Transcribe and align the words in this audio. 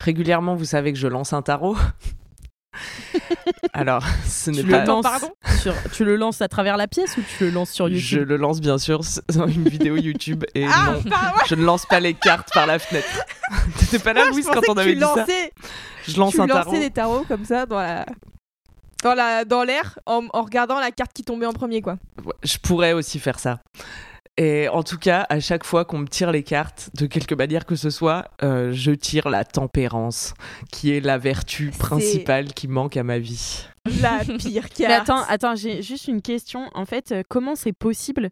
Régulièrement, 0.00 0.54
vous 0.54 0.64
savez 0.64 0.92
que 0.92 0.98
je 0.98 1.06
lance 1.08 1.32
un 1.32 1.42
tarot. 1.42 1.76
Alors, 3.72 4.04
ce 4.26 4.50
n'est 4.50 4.62
Tu 4.62 4.68
pas. 4.70 4.80
le, 4.80 4.86
lances 4.86 5.06
sur, 5.60 5.74
tu 5.92 6.04
le 6.04 6.16
lances 6.16 6.40
à 6.40 6.48
travers 6.48 6.76
la 6.76 6.86
pièce 6.88 7.16
ou 7.16 7.22
tu 7.36 7.44
le 7.44 7.50
lances 7.50 7.70
sur 7.70 7.88
Je 7.88 7.94
YouTube? 7.94 8.28
le 8.28 8.36
lance 8.36 8.60
bien 8.60 8.78
sûr 8.78 9.00
dans 9.34 9.46
une 9.46 9.68
vidéo 9.68 9.96
YouTube 9.96 10.44
et 10.54 10.66
Ah, 10.66 10.92
non, 10.94 11.02
pas 11.02 11.16
ouais. 11.36 11.42
je 11.48 11.54
ne 11.54 11.64
lance 11.64 11.84
pas 11.86 12.00
les 12.00 12.14
cartes 12.14 12.48
par 12.54 12.66
la 12.66 12.78
fenêtre. 12.78 13.06
T'étais 13.78 13.98
pas 13.98 14.12
là, 14.12 14.24
je 14.26 14.30
Louise, 14.30 14.46
quand 14.46 14.60
on 14.68 14.76
avait 14.76 14.94
dit 14.94 15.00
ça 15.00 15.26
Je 16.06 16.18
lance 16.18 16.34
tu 16.34 16.40
un 16.40 16.46
tarot. 16.46 16.72
des 16.72 16.90
tarots 16.90 17.24
comme 17.28 17.44
ça 17.44 17.66
dans 17.66 17.78
la 17.80 18.06
dans 19.02 19.14
la 19.14 19.44
dans 19.44 19.62
l'air 19.64 19.98
en, 20.06 20.22
en 20.32 20.42
regardant 20.42 20.78
la 20.78 20.90
carte 20.92 21.12
qui 21.12 21.24
tombait 21.24 21.46
en 21.46 21.52
premier 21.52 21.82
quoi. 21.82 21.96
Ouais, 22.24 22.32
Je 22.42 22.56
pourrais 22.58 22.92
aussi 22.92 23.18
faire 23.18 23.38
ça. 23.38 23.58
Et 24.40 24.70
en 24.70 24.82
tout 24.82 24.96
cas, 24.96 25.26
à 25.28 25.38
chaque 25.38 25.64
fois 25.64 25.84
qu'on 25.84 25.98
me 25.98 26.06
tire 26.06 26.32
les 26.32 26.42
cartes, 26.42 26.88
de 26.94 27.04
quelque 27.04 27.34
manière 27.34 27.66
que 27.66 27.76
ce 27.76 27.90
soit, 27.90 28.30
euh, 28.42 28.72
je 28.72 28.90
tire 28.90 29.28
la 29.28 29.44
tempérance, 29.44 30.32
qui 30.72 30.92
est 30.92 31.00
la 31.00 31.18
vertu 31.18 31.70
principale 31.78 32.54
qui 32.54 32.66
manque 32.66 32.96
à 32.96 33.02
ma 33.02 33.18
vie. 33.18 33.66
La 34.00 34.20
pire 34.38 34.70
carte. 34.70 34.78
Mais 34.78 34.94
attends, 34.94 35.22
attends, 35.28 35.56
j'ai 35.56 35.82
juste 35.82 36.08
une 36.08 36.22
question. 36.22 36.70
En 36.72 36.86
fait, 36.86 37.12
euh, 37.12 37.22
comment 37.28 37.54
c'est 37.54 37.74
possible 37.74 38.30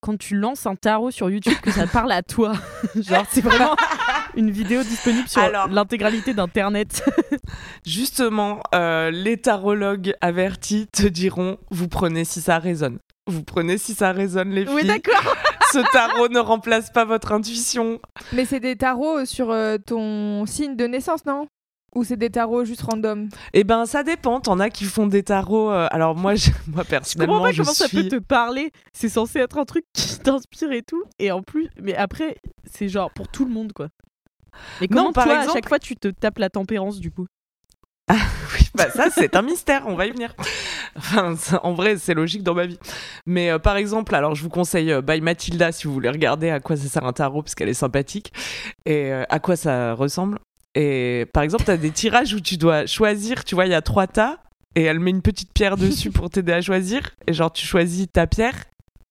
quand 0.00 0.18
tu 0.18 0.34
lances 0.34 0.66
un 0.66 0.74
tarot 0.74 1.12
sur 1.12 1.30
YouTube 1.30 1.58
que 1.62 1.70
ça 1.70 1.86
parle 1.92 2.10
à 2.10 2.24
toi? 2.24 2.54
Genre, 2.96 3.24
c'est 3.30 3.40
vraiment 3.40 3.76
une 4.34 4.50
vidéo 4.50 4.82
disponible 4.82 5.28
sur 5.28 5.48
l'intégralité 5.70 6.34
d'Internet. 6.34 7.04
Justement, 7.86 8.64
euh, 8.74 9.12
les 9.12 9.36
tarologues 9.36 10.14
avertis 10.20 10.88
te 10.92 11.06
diront 11.06 11.56
vous 11.70 11.86
prenez 11.86 12.24
si 12.24 12.40
ça 12.40 12.58
résonne. 12.58 12.98
Vous 13.28 13.42
prenez 13.44 13.78
si 13.78 13.94
ça 13.94 14.10
résonne, 14.12 14.50
les 14.50 14.64
filles. 14.66 14.74
Oui 14.74 14.84
d'accord. 14.86 15.34
Ce 15.72 15.78
tarot 15.92 16.28
ne 16.28 16.38
remplace 16.38 16.90
pas 16.90 17.04
votre 17.04 17.30
intuition. 17.32 18.00
Mais 18.32 18.44
c'est 18.46 18.58
des 18.60 18.74
tarots 18.74 19.24
sur 19.26 19.50
euh, 19.50 19.76
ton 19.76 20.46
signe 20.46 20.76
de 20.76 20.86
naissance 20.86 21.24
non? 21.26 21.46
Ou 21.94 22.04
c'est 22.04 22.16
des 22.16 22.30
tarots 22.30 22.64
juste 22.64 22.82
random? 22.82 23.28
Eh 23.54 23.64
ben, 23.64 23.86
ça 23.86 24.02
dépend. 24.02 24.40
T'en 24.40 24.60
as 24.60 24.70
qui 24.70 24.84
font 24.84 25.06
des 25.06 25.22
tarots. 25.22 25.70
euh, 25.70 25.86
alors 25.90 26.14
moi, 26.14 26.34
je- 26.34 26.50
moi 26.50 26.54
Je 26.66 26.66
comprends 26.68 26.84
personnellement, 26.84 27.42
pas 27.42 27.52
je 27.52 27.62
comment 27.62 27.72
ça 27.74 27.88
peut 27.88 28.08
te 28.08 28.16
parler. 28.18 28.72
C'est 28.92 29.08
censé 29.08 29.38
être 29.40 29.58
un 29.58 29.64
truc 29.64 29.84
qui 29.92 30.18
t'inspire 30.22 30.72
et 30.72 30.82
tout. 30.82 31.02
Et 31.18 31.30
en 31.32 31.42
plus, 31.42 31.68
mais 31.82 31.94
après, 31.96 32.36
c'est 32.70 32.88
genre 32.88 33.10
pour 33.12 33.28
tout 33.28 33.44
le 33.44 33.50
monde, 33.50 33.72
quoi. 33.74 33.88
Mais 34.80 34.88
comment 34.88 35.04
Non, 35.04 35.12
par 35.12 35.24
toi, 35.24 35.38
à 35.38 35.48
chaque 35.52 35.68
fois, 35.68 35.78
tu 35.78 35.96
te 35.96 36.08
tapes 36.08 36.38
la 36.38 36.50
tempérance, 36.50 36.98
du 36.98 37.10
coup? 37.10 37.26
Oui, 38.54 38.66
bah 38.74 38.88
ça, 38.90 39.08
c'est 39.10 39.36
un 39.36 39.42
mystère. 39.42 39.82
On 39.86 39.94
va 39.94 40.06
y 40.06 40.10
venir. 40.10 40.34
Enfin, 40.96 41.36
ça- 41.36 41.60
en 41.64 41.74
vrai, 41.74 41.96
c'est 41.98 42.14
logique 42.14 42.42
dans 42.42 42.54
ma 42.54 42.66
vie. 42.66 42.78
Mais 43.26 43.50
euh, 43.50 43.58
par 43.58 43.76
exemple, 43.76 44.14
alors 44.14 44.34
je 44.34 44.42
vous 44.42 44.48
conseille 44.48 44.90
euh, 44.92 45.02
By 45.02 45.20
Mathilda 45.20 45.70
si 45.72 45.86
vous 45.86 45.92
voulez 45.92 46.08
regarder 46.08 46.50
à 46.50 46.60
quoi 46.60 46.76
ça 46.76 46.88
sert 46.88 47.04
un 47.04 47.12
tarot 47.12 47.42
parce 47.42 47.54
qu'elle 47.54 47.68
est 47.68 47.74
sympathique 47.74 48.32
et 48.86 49.12
euh, 49.12 49.24
à 49.28 49.38
quoi 49.38 49.56
ça 49.56 49.92
ressemble. 49.94 50.38
Et 50.74 51.26
par 51.34 51.42
exemple, 51.42 51.64
t'as 51.64 51.76
des 51.76 51.90
tirages 51.90 52.32
où 52.34 52.40
tu 52.40 52.56
dois 52.56 52.86
choisir. 52.86 53.44
Tu 53.44 53.54
vois, 53.54 53.66
il 53.66 53.72
y 53.72 53.74
a 53.74 53.82
trois 53.82 54.06
tas 54.06 54.38
et 54.74 54.82
elle 54.84 55.00
met 55.00 55.10
une 55.10 55.22
petite 55.22 55.52
pierre 55.52 55.76
dessus 55.76 56.10
pour 56.10 56.30
t'aider 56.30 56.52
à 56.52 56.60
choisir. 56.62 57.00
Et 57.26 57.32
genre, 57.32 57.52
tu 57.52 57.66
choisis 57.66 58.06
ta 58.12 58.26
pierre 58.26 58.54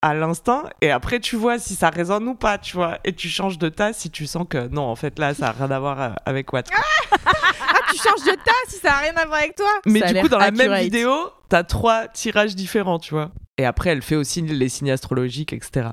à 0.00 0.14
l'instant 0.14 0.62
et 0.80 0.90
après 0.92 1.18
tu 1.18 1.34
vois 1.36 1.58
si 1.58 1.74
ça 1.74 1.90
résonne 1.90 2.28
ou 2.28 2.34
pas, 2.34 2.58
tu 2.58 2.76
vois. 2.76 2.98
Et 3.04 3.12
tu 3.14 3.28
changes 3.28 3.58
de 3.58 3.68
tas 3.68 3.92
si 3.92 4.10
tu 4.10 4.26
sens 4.26 4.46
que 4.48 4.68
non, 4.68 4.82
en 4.82 4.94
fait 4.96 5.18
là, 5.18 5.34
ça 5.34 5.48
a 5.48 5.52
rien 5.52 5.70
à 5.70 5.78
voir 5.80 6.00
euh, 6.00 6.10
avec 6.24 6.52
what. 6.52 6.62
Ah 6.74 7.78
tu 7.90 7.96
changes 7.96 8.24
de 8.24 8.34
tas 8.36 8.52
si 8.68 8.76
ça 8.76 8.92
a 8.92 8.98
rien 9.00 9.14
à 9.16 9.24
voir 9.26 9.38
avec 9.40 9.56
toi 9.56 9.66
Mais 9.86 10.00
Ça 10.00 10.12
du 10.12 10.20
coup, 10.20 10.28
dans 10.28 10.38
la 10.38 10.50
même 10.50 10.74
vidéo, 10.74 11.10
t'as 11.48 11.64
trois 11.64 12.06
tirages 12.08 12.54
différents, 12.54 12.98
tu 12.98 13.14
vois. 13.14 13.32
Et 13.56 13.64
après, 13.64 13.90
elle 13.90 14.02
fait 14.02 14.14
aussi 14.14 14.42
les 14.42 14.68
signes 14.68 14.90
astrologiques, 14.90 15.52
etc. 15.52 15.88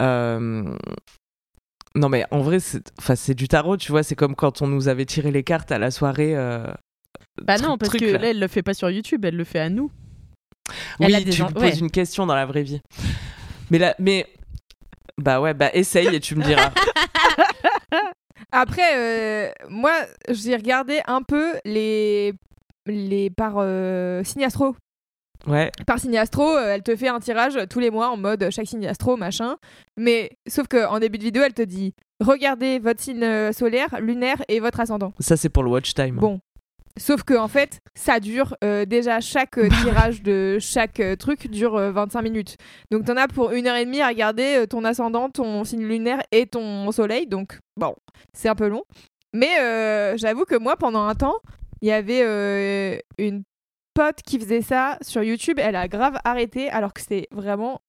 Euh, 0.00 0.76
Non, 1.94 2.08
mais 2.08 2.24
en 2.30 2.40
vrai, 2.40 2.60
c'est 2.60 2.82
enfin, 2.98 3.14
c'est 3.14 3.34
du 3.34 3.48
tarot, 3.48 3.76
tu 3.76 3.92
vois. 3.92 4.02
C'est 4.02 4.14
comme 4.16 4.34
quand 4.34 4.62
on 4.62 4.66
nous 4.66 4.88
avait 4.88 5.04
tiré 5.06 5.30
les 5.30 5.42
cartes 5.44 5.72
à 5.72 5.78
la 5.78 5.90
soirée. 5.90 6.32
euh, 6.36 6.66
Bah 7.42 7.56
non, 7.58 7.78
parce 7.78 7.90
truc, 7.90 8.00
que 8.00 8.06
là. 8.06 8.18
là, 8.18 8.30
elle 8.30 8.40
le 8.40 8.48
fait 8.48 8.62
pas 8.62 8.74
sur 8.74 8.90
YouTube, 8.90 9.24
elle 9.24 9.36
le 9.36 9.44
fait 9.44 9.60
à 9.60 9.70
nous. 9.70 9.90
Elle 11.00 11.14
Oui, 11.14 11.24
tu 11.30 11.42
en- 11.42 11.48
me 11.48 11.52
poses 11.54 11.62
ouais. 11.62 11.78
une 11.78 11.90
question 11.90 12.26
dans 12.26 12.34
la 12.34 12.46
vraie 12.46 12.62
vie. 12.62 12.80
Mais 13.70 13.78
là, 13.78 13.94
mais. 13.98 14.26
Bah 15.18 15.40
ouais, 15.40 15.54
bah 15.54 15.70
essaye 15.74 16.08
et 16.14 16.20
tu 16.20 16.34
me 16.36 16.42
diras. 16.44 16.70
Après, 18.52 18.96
euh, 18.96 19.50
moi, 19.68 19.92
j'ai 20.28 20.56
regardé 20.56 21.00
un 21.06 21.22
peu 21.22 21.54
les, 21.64 22.34
les 22.86 23.30
par 23.30 23.54
euh, 23.58 24.22
signe 24.24 24.44
astro. 24.44 24.76
Ouais. 25.46 25.70
Par 25.86 25.98
signe 25.98 26.16
astro, 26.18 26.48
euh, 26.56 26.74
elle 26.74 26.82
te 26.82 26.94
fait 26.94 27.08
un 27.08 27.18
tirage 27.18 27.58
tous 27.68 27.80
les 27.80 27.90
mois 27.90 28.10
en 28.10 28.16
mode 28.16 28.48
chaque 28.50 28.66
signe 28.68 28.86
astro, 28.86 29.16
machin. 29.16 29.56
Mais 29.96 30.30
sauf 30.46 30.68
qu'en 30.68 30.98
début 31.00 31.18
de 31.18 31.24
vidéo, 31.24 31.42
elle 31.44 31.54
te 31.54 31.62
dit 31.62 31.94
regardez 32.20 32.78
votre 32.78 33.00
signe 33.00 33.22
euh, 33.24 33.52
solaire, 33.52 33.88
lunaire 34.00 34.42
et 34.48 34.60
votre 34.60 34.80
ascendant. 34.80 35.12
Ça, 35.18 35.36
c'est 35.36 35.48
pour 35.48 35.62
le 35.62 35.70
watch 35.70 35.94
time. 35.94 36.16
Bon. 36.16 36.40
Sauf 36.98 37.22
que 37.22 37.34
en 37.34 37.48
fait, 37.48 37.80
ça 37.94 38.20
dure 38.20 38.56
euh, 38.62 38.84
déjà 38.84 39.20
chaque 39.20 39.58
euh, 39.58 39.68
tirage 39.82 40.22
de 40.22 40.58
chaque 40.60 41.00
euh, 41.00 41.16
truc 41.16 41.48
dure 41.48 41.76
euh, 41.76 41.92
25 41.92 42.22
minutes. 42.22 42.56
Donc 42.90 43.04
t'en 43.04 43.16
as 43.16 43.28
pour 43.28 43.52
une 43.52 43.66
heure 43.66 43.76
et 43.76 43.84
demie 43.84 44.00
à 44.00 44.08
regarder 44.08 44.66
ton 44.68 44.84
ascendant, 44.84 45.30
ton 45.30 45.64
signe 45.64 45.84
lunaire 45.84 46.20
et 46.32 46.46
ton 46.46 46.90
soleil. 46.92 47.26
Donc 47.26 47.58
bon, 47.76 47.94
c'est 48.34 48.48
un 48.48 48.54
peu 48.54 48.68
long. 48.68 48.84
Mais 49.32 50.16
j'avoue 50.18 50.44
que 50.44 50.56
moi, 50.56 50.76
pendant 50.76 51.04
un 51.04 51.14
temps, 51.14 51.36
il 51.80 51.88
y 51.88 51.92
avait 51.92 53.00
une 53.16 53.44
pote 53.94 54.20
qui 54.26 54.38
faisait 54.38 54.60
ça 54.60 54.98
sur 55.00 55.22
YouTube. 55.22 55.58
Elle 55.58 55.76
a 55.76 55.88
grave 55.88 56.18
arrêté 56.24 56.68
alors 56.68 56.92
que 56.92 57.00
c'était 57.00 57.28
vraiment 57.30 57.80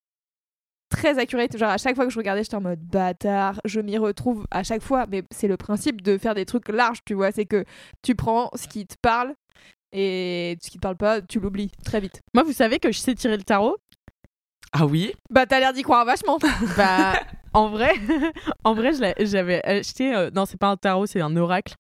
très 0.94 1.18
accurate. 1.20 1.58
Genre 1.58 1.70
à 1.70 1.78
chaque 1.78 1.96
fois 1.96 2.06
que 2.06 2.12
je 2.12 2.18
regardais, 2.18 2.44
j'étais 2.44 2.56
en 2.56 2.62
mode 2.62 2.80
bâtard. 2.80 3.60
Je 3.66 3.80
m'y 3.82 3.98
retrouve 3.98 4.46
à 4.52 4.64
chaque 4.64 4.82
fois. 4.84 5.06
Mais 5.12 5.24
c'est 5.32 5.48
le 5.48 5.58
principe 5.58 6.02
de 6.02 6.18
faire 6.18 6.36
des 6.36 6.46
trucs 6.46 6.70
larges, 6.70 7.00
tu 7.06 7.14
vois. 7.16 7.32
C'est 7.32 7.46
que 7.46 7.66
tu 8.02 8.16
prends 8.16 8.50
ce 8.56 8.68
qui 8.68 8.86
te 8.86 8.96
parle 9.02 9.34
et 9.92 10.58
ce 10.62 10.70
qui 10.70 10.78
te 10.78 10.82
parle 10.82 10.98
pas, 10.98 11.22
tu 11.22 11.40
l'oublies 11.40 11.72
très 11.86 12.00
vite. 12.00 12.22
Moi, 12.34 12.44
vous 12.44 12.54
savez 12.54 12.80
que 12.80 12.92
je 12.92 12.98
sais 13.00 13.14
tirer 13.16 13.38
le 13.38 13.44
tarot? 13.44 13.78
Ah 14.72 14.86
oui? 14.88 15.14
Bah 15.30 15.46
t'as 15.46 15.60
l'air 15.60 15.72
d'y 15.74 15.84
croire 15.84 16.04
vachement. 16.06 16.40
Bah, 16.78 17.14
en 17.54 17.70
vrai, 17.70 17.94
en 18.64 18.74
vrai, 18.74 18.92
j'avais 19.20 19.64
acheté. 19.64 20.16
euh, 20.16 20.32
non, 20.34 20.46
c'est 20.48 20.58
pas 20.58 20.70
un 20.70 20.78
tarot, 20.78 21.06
c'est 21.06 21.22
un 21.22 21.36
oracle. 21.38 21.76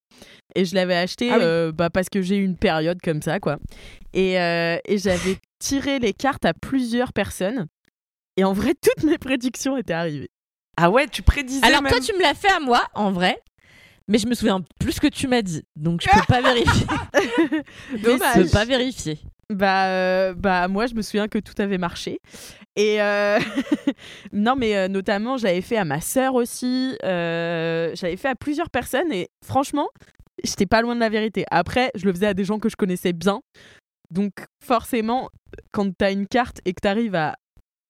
Et 0.55 0.65
je 0.65 0.75
l'avais 0.75 0.95
acheté 0.95 1.31
Ah 1.31 1.37
oui. 1.37 1.43
euh, 1.43 1.71
bah, 1.71 1.89
parce 1.89 2.09
que 2.09 2.21
j'ai 2.21 2.37
eu 2.37 2.43
une 2.43 2.57
période 2.57 2.99
comme 3.01 3.23
ça, 3.23 3.39
quoi. 3.39 3.57
Et, 4.13 4.39
euh, 4.39 4.77
et 4.85 4.99
j'avais 4.99 5.37
tiré 5.57 5.97
les 5.97 6.13
cartes 6.13 6.45
à 6.45 6.53
plusieurs 6.53 7.13
personnes. 7.13 7.65
Et 8.37 8.43
en 8.43 8.53
vrai, 8.53 8.73
toutes 8.81 9.03
mes 9.03 9.17
prédictions 9.17 9.77
étaient 9.77 9.93
arrivées. 9.93 10.29
Ah 10.77 10.89
ouais, 10.89 11.07
tu 11.07 11.21
prédisais 11.21 11.65
Alors 11.65 11.81
même. 11.81 11.91
toi, 11.91 11.99
tu 12.01 12.13
me 12.13 12.21
l'as 12.21 12.33
fait 12.33 12.51
à 12.51 12.59
moi, 12.59 12.83
en 12.95 13.11
vrai. 13.11 13.39
Mais 14.07 14.17
je 14.17 14.27
me 14.27 14.33
souviens 14.33 14.61
plus 14.79 14.99
que 14.99 15.07
tu 15.07 15.27
m'as 15.27 15.41
dit. 15.41 15.63
Donc 15.75 16.01
je 16.01 16.09
peux 16.09 16.25
pas 16.27 16.41
vérifier. 16.41 16.85
Dommage. 18.03 18.35
Je 18.37 18.41
peux 18.43 18.49
pas 18.49 18.65
vérifier. 18.65 19.19
Bah, 19.49 19.87
euh, 19.87 20.33
bah 20.33 20.67
moi, 20.67 20.87
je 20.87 20.95
me 20.95 21.01
souviens 21.01 21.27
que 21.27 21.37
tout 21.37 21.53
avait 21.59 21.77
marché. 21.77 22.19
Et 22.75 23.01
euh, 23.01 23.39
non, 24.33 24.55
mais 24.57 24.75
euh, 24.75 24.87
notamment, 24.87 25.37
j'avais 25.37 25.61
fait 25.61 25.77
à 25.77 25.85
ma 25.85 26.01
sœur 26.01 26.33
aussi. 26.35 26.97
euh, 27.03 27.91
j'avais 27.93 28.17
fait 28.17 28.29
à 28.29 28.35
plusieurs 28.35 28.69
personnes. 28.69 29.11
Et 29.13 29.29
franchement, 29.45 29.87
j'étais 30.43 30.65
pas 30.65 30.81
loin 30.81 30.95
de 30.95 30.99
la 30.99 31.09
vérité. 31.09 31.45
Après, 31.51 31.91
je 31.95 32.05
le 32.05 32.13
faisais 32.13 32.27
à 32.27 32.33
des 32.33 32.43
gens 32.45 32.59
que 32.59 32.67
je 32.69 32.75
connaissais 32.75 33.13
bien. 33.13 33.41
Donc, 34.09 34.33
forcément, 34.65 35.29
quand 35.71 35.89
t'as 35.95 36.11
une 36.11 36.27
carte 36.27 36.59
et 36.65 36.73
que 36.73 36.81
t'arrives 36.81 37.15
à 37.15 37.35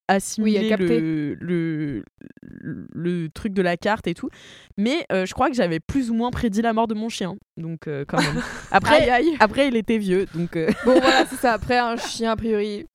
assimiler 0.07 0.69
capter. 0.69 0.99
le, 0.99 1.35
le, 1.39 2.03
le, 2.41 2.87
le 2.93 3.29
truc 3.29 3.53
de 3.53 3.61
la 3.61 3.77
carte 3.77 4.07
et 4.07 4.13
tout. 4.13 4.29
Mais 4.77 5.05
euh, 5.11 5.25
je 5.25 5.33
crois 5.33 5.49
que 5.49 5.55
j'avais 5.55 5.79
plus 5.79 6.09
ou 6.09 6.13
moins 6.13 6.29
prédit 6.31 6.61
la 6.61 6.73
mort 6.73 6.87
de 6.87 6.93
mon 6.93 7.09
chien. 7.09 7.35
Donc, 7.57 7.87
euh, 7.87 8.03
quand 8.07 8.19
même. 8.21 8.41
Après, 8.71 9.09
Aïe, 9.09 9.09
aïe. 9.29 9.37
après, 9.39 9.67
il 9.67 9.75
était 9.75 9.97
vieux. 9.97 10.25
Donc, 10.33 10.55
euh, 10.55 10.67
Bon 10.85 10.99
voilà, 10.99 11.25
c'est 11.29 11.37
ça. 11.37 11.53
Après 11.53 11.77
un 11.77 11.95
chien, 11.97 12.31
a 12.31 12.35
priori, 12.35 12.85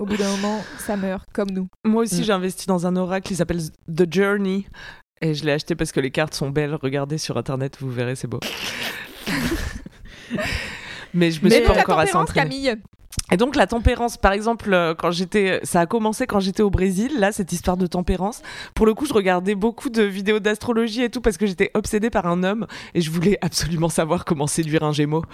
au 0.00 0.04
bout 0.06 0.16
d'un 0.16 0.30
moment, 0.36 0.62
ça 0.78 0.96
meurt 0.96 1.28
comme 1.32 1.50
nous. 1.50 1.68
Moi 1.84 2.02
aussi, 2.02 2.20
Mm. 2.20 2.24
j'ai 2.24 2.32
investi 2.32 2.66
dans 2.66 2.86
un 2.86 2.96
oracle, 2.96 3.32
il 3.32 3.36
s'appelle 3.36 3.60
The 3.94 4.12
Journey. 4.12 4.66
Et 5.20 5.34
je 5.34 5.44
l'ai 5.44 5.52
acheté 5.52 5.76
parce 5.76 5.92
que 5.92 6.00
les 6.00 6.10
cartes 6.10 6.34
sont 6.34 6.50
belles. 6.50 6.74
Regardez 6.74 7.16
sur 7.18 7.36
internet, 7.36 7.76
vous 7.80 7.90
verrez, 7.90 8.16
c'est 8.16 8.26
beau. 8.26 8.40
Mais 11.14 11.30
je 11.30 11.40
me 11.44 11.48
Mais 11.50 11.56
suis 11.58 11.64
pas 11.66 11.78
encore 11.78 11.98
assez. 11.98 12.16
Camille. 12.34 12.74
Et 13.32 13.38
donc 13.38 13.56
la 13.56 13.66
tempérance, 13.66 14.18
par 14.18 14.32
exemple, 14.32 14.72
euh, 14.74 14.94
quand 14.94 15.10
j'étais, 15.10 15.60
ça 15.62 15.80
a 15.80 15.86
commencé 15.86 16.26
quand 16.26 16.38
j'étais 16.38 16.62
au 16.62 16.68
Brésil, 16.68 17.12
là 17.18 17.32
cette 17.32 17.50
histoire 17.52 17.78
de 17.78 17.86
tempérance. 17.86 18.42
Pour 18.74 18.84
le 18.84 18.92
coup, 18.92 19.06
je 19.06 19.14
regardais 19.14 19.54
beaucoup 19.54 19.88
de 19.88 20.02
vidéos 20.02 20.38
d'astrologie 20.38 21.02
et 21.02 21.08
tout 21.08 21.22
parce 21.22 21.38
que 21.38 21.46
j'étais 21.46 21.70
obsédée 21.72 22.10
par 22.10 22.26
un 22.26 22.42
homme 22.42 22.66
et 22.94 23.00
je 23.00 23.10
voulais 23.10 23.38
absolument 23.40 23.88
savoir 23.88 24.26
comment 24.26 24.46
séduire 24.46 24.82
un 24.82 24.92
Gémeaux. 24.92 25.24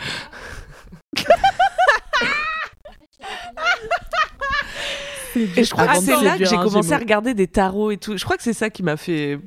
Et 5.37 5.65
je 5.65 5.71
crois 5.71 5.89
que 5.89 5.99
c'est 6.01 6.23
là 6.23 6.39
que 6.39 6.45
j'ai 6.45 6.57
commencé 6.57 6.93
à 6.93 6.99
regarder 6.99 7.35
des 7.35 7.49
tarots 7.49 7.91
et 7.91 7.97
tout. 7.97 8.17
Je 8.17 8.25
crois 8.25 8.37
que 8.37 8.43
c'est 8.43 8.53
ça 8.53 8.71
qui 8.71 8.83
m'a 8.83 8.97
fait, 8.97 9.39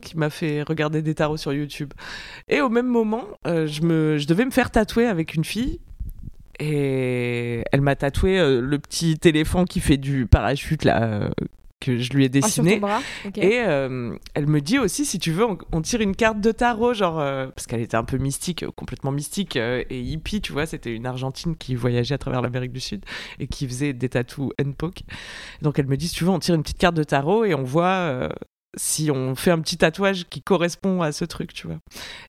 qui 0.00 0.16
m'a 0.16 0.30
fait 0.30 0.62
regarder 0.62 1.02
des 1.02 1.14
tarots 1.14 1.36
sur 1.36 1.52
YouTube. 1.52 1.92
Et 2.48 2.60
au 2.60 2.68
même 2.68 2.86
moment, 2.86 3.24
euh, 3.46 3.66
je 3.66 3.82
me, 3.82 4.18
je 4.18 4.26
devais 4.26 4.44
me 4.44 4.50
faire 4.50 4.70
tatouer 4.70 5.06
avec 5.06 5.34
une 5.34 5.44
fille. 5.44 5.80
Et 6.58 7.62
elle 7.72 7.80
m'a 7.80 7.94
tatoué 7.96 8.38
euh, 8.38 8.60
le 8.60 8.78
petit 8.78 9.18
éléphant 9.24 9.64
qui 9.64 9.80
fait 9.80 9.96
du 9.96 10.26
parachute 10.26 10.84
là 10.84 11.02
euh, 11.04 11.30
que 11.80 11.98
je 11.98 12.12
lui 12.12 12.24
ai 12.24 12.30
Ah, 12.42 12.48
sur 12.48 12.64
dessiné. 12.64 12.80
ton 12.80 12.86
bras 12.88 13.00
Ok. 13.24 13.38
Et 13.38 13.60
euh, 13.60 14.16
elle 14.34 14.48
me 14.48 14.60
dit 14.60 14.80
aussi, 14.80 15.04
si 15.06 15.20
tu 15.20 15.30
veux, 15.30 15.44
on, 15.46 15.56
on 15.70 15.80
tire 15.80 16.00
une 16.00 16.16
carte 16.16 16.40
de 16.40 16.50
tarot, 16.50 16.92
genre, 16.94 17.20
euh, 17.20 17.46
parce 17.54 17.68
qu'elle 17.68 17.80
était 17.80 17.96
un 17.96 18.02
peu 18.02 18.18
mystique, 18.18 18.64
euh, 18.64 18.70
complètement 18.74 19.12
mystique 19.12 19.56
euh, 19.56 19.84
et 19.88 20.00
hippie, 20.00 20.40
tu 20.40 20.52
vois, 20.52 20.66
c'était 20.66 20.92
une 20.92 21.06
Argentine 21.06 21.54
qui 21.56 21.76
voyageait 21.76 22.16
à 22.16 22.18
travers 22.18 22.42
l'Amérique 22.42 22.72
du 22.72 22.80
Sud 22.80 23.04
et 23.38 23.46
qui 23.46 23.68
faisait 23.68 23.92
des 23.92 24.08
tatous 24.08 24.50
N-Poke. 24.58 25.02
Donc 25.62 25.78
elle 25.78 25.86
me 25.86 25.96
dit, 25.96 26.08
si 26.08 26.16
tu 26.16 26.24
veux, 26.24 26.30
on 26.30 26.40
tire 26.40 26.56
une 26.56 26.62
petite 26.62 26.78
carte 26.78 26.96
de 26.96 27.04
tarot 27.04 27.44
et 27.44 27.54
on 27.54 27.62
voit 27.62 27.84
euh, 27.86 28.28
si 28.76 29.10
on 29.10 29.34
fait 29.34 29.50
un 29.50 29.60
petit 29.60 29.78
tatouage 29.78 30.26
qui 30.28 30.42
correspond 30.42 31.02
à 31.02 31.12
ce 31.12 31.24
truc, 31.24 31.52
tu 31.52 31.66
vois. 31.66 31.78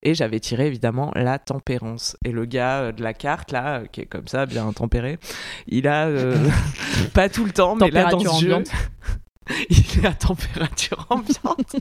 Et 0.04 0.14
j'avais 0.14 0.40
tiré 0.40 0.68
évidemment 0.68 1.12
la 1.16 1.40
tempérance. 1.40 2.18
Et 2.26 2.32
le 2.32 2.46
gars 2.46 2.80
euh, 2.80 2.92
de 2.92 3.04
la 3.04 3.14
carte, 3.14 3.52
là, 3.52 3.80
euh, 3.80 3.86
qui 3.86 4.02
est 4.02 4.06
comme 4.06 4.28
ça, 4.28 4.46
bien 4.46 4.72
tempéré, 4.72 5.20
il 5.68 5.88
a, 5.88 6.08
euh, 6.08 6.36
pas 7.14 7.30
tout 7.30 7.46
le 7.46 7.52
temps, 7.52 7.76
mais 7.76 7.92
là 7.92 8.06
dans 8.06 8.20
ce 8.20 8.46
jeu, 8.46 8.64
il 9.70 10.04
est 10.04 10.08
à 10.08 10.14
température 10.14 11.06
ambiante. 11.10 11.76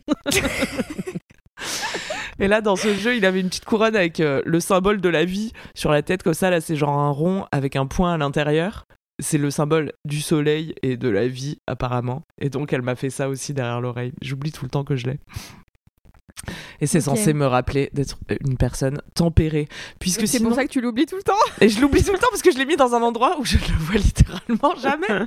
Et 2.39 2.47
là, 2.47 2.61
dans 2.61 2.77
ce 2.77 2.95
jeu, 2.95 3.17
il 3.17 3.25
avait 3.25 3.41
une 3.41 3.49
petite 3.49 3.65
couronne 3.65 3.97
avec 3.97 4.21
euh, 4.21 4.43
le 4.45 4.61
symbole 4.61 5.01
de 5.01 5.09
la 5.09 5.25
vie 5.25 5.53
sur 5.75 5.91
la 5.91 6.03
tête, 6.03 6.23
comme 6.23 6.35
ça. 6.35 6.51
Là, 6.51 6.61
c'est 6.61 6.77
genre 6.77 6.97
un 6.99 7.11
rond 7.11 7.47
avec 7.51 7.75
un 7.75 7.87
point 7.87 8.15
à 8.15 8.17
l'intérieur. 8.17 8.87
C'est 9.21 9.39
le 9.39 9.51
symbole 9.51 9.93
du 10.05 10.21
soleil 10.21 10.75
et 10.83 10.97
de 10.97 11.09
la 11.09 11.27
vie, 11.27 11.59
apparemment. 11.67 12.23
Et 12.41 12.51
donc, 12.51 12.73
elle 12.73 12.83
m'a 12.83 12.95
fait 12.95 13.11
ça 13.11 13.29
aussi 13.29 13.53
derrière 13.53 13.81
l'oreille. 13.81 14.13
J'oublie 14.23 14.53
tout 14.53 14.65
le 14.65 14.71
temps 14.71 14.85
que 14.85 14.97
je 14.97 15.07
l'ai. 15.07 15.19
Et 16.81 16.87
c'est 16.87 17.01
censé 17.01 17.33
me 17.33 17.47
rappeler 17.47 17.91
d'être 17.93 18.19
une 18.47 18.57
personne 18.57 19.01
tempérée. 19.15 19.69
Puisque 19.99 20.21
C'est 20.21 20.39
sinon... 20.39 20.51
pour 20.51 20.57
ça 20.57 20.65
que 20.65 20.71
tu 20.71 20.81
l'oublies 20.81 21.07
tout 21.07 21.17
le 21.17 21.23
temps. 21.23 21.33
Et 21.61 21.69
je 21.69 21.81
l'oublie 21.81 22.05
tout 22.05 22.13
le 22.13 22.19
temps 22.19 22.29
parce 22.31 22.43
que 22.43 22.53
je 22.53 22.59
l'ai 22.59 22.67
mis 22.67 22.77
dans 22.77 22.95
un 22.95 23.03
endroit 23.03 23.39
où 23.41 23.45
je 23.45 23.57
ne 23.57 23.63
le 23.63 23.79
vois 23.79 23.97
littéralement 23.97 24.75
jamais. 24.81 25.27